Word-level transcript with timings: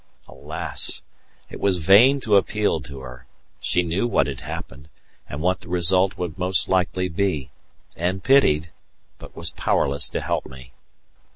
Alas! 0.27 1.03
It 1.51 1.59
was 1.59 1.77
vain 1.77 2.19
to 2.21 2.35
appeal 2.35 2.81
to 2.81 3.01
her: 3.01 3.27
she 3.59 3.83
knew 3.83 4.07
what 4.07 4.25
had 4.25 4.41
happened, 4.41 4.89
and 5.29 5.41
what 5.43 5.61
the 5.61 5.67
result 5.69 6.17
would 6.17 6.39
most 6.39 6.67
likely 6.67 7.07
be, 7.07 7.51
and 7.95 8.23
pitied, 8.23 8.71
but 9.19 9.35
was 9.35 9.51
powerless 9.51 10.09
to 10.09 10.21
help 10.21 10.47
me. 10.47 10.73